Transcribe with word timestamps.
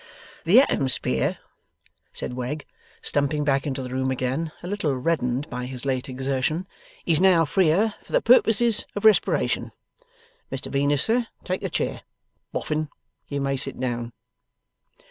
'The 0.45 0.57
atomspear,' 0.61 1.37
said 2.11 2.33
Wegg, 2.33 2.65
stumping 3.03 3.43
back 3.43 3.67
into 3.67 3.83
the 3.83 3.91
room 3.91 4.09
again, 4.09 4.51
a 4.63 4.67
little 4.67 4.97
reddened 4.97 5.47
by 5.47 5.67
his 5.67 5.85
late 5.85 6.09
exertion, 6.09 6.65
'is 7.05 7.21
now 7.21 7.45
freer 7.45 7.93
for 8.03 8.11
the 8.11 8.19
purposes 8.19 8.87
of 8.95 9.05
respiration. 9.05 9.71
Mr 10.51 10.71
Venus, 10.71 11.03
sir, 11.03 11.27
take 11.43 11.61
a 11.61 11.69
chair. 11.69 12.01
Boffin, 12.51 12.89
you 13.27 13.39
may 13.39 13.55
sit 13.55 13.79
down. 13.79 14.11